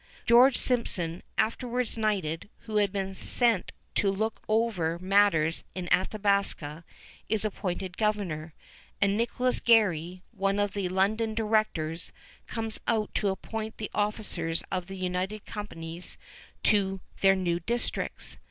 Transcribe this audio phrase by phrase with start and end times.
[0.25, 6.83] George Simpson, afterwards knighted, who has been sent to look over matters in Athabasca,
[7.29, 8.55] is appointed governor,
[8.99, 12.11] and Nicholas Garry, one of the London directors,
[12.47, 16.17] comes out to appoint the officers of the united companies
[16.63, 18.37] to their new districts.